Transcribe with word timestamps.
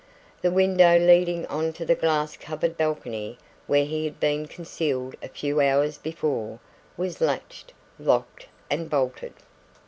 The 0.41 0.49
window 0.49 0.97
leading 0.97 1.45
on 1.45 1.73
to 1.73 1.85
the 1.85 1.93
glass 1.93 2.35
covered 2.35 2.75
balcony 2.75 3.37
where 3.67 3.85
he 3.85 4.03
had 4.05 4.19
been 4.19 4.47
concealed 4.47 5.13
a 5.21 5.27
few 5.29 5.61
hours 5.61 5.99
before, 5.99 6.57
was 6.97 7.21
latched, 7.21 7.71
locked 7.99 8.47
and 8.67 8.89
bolted. 8.89 9.33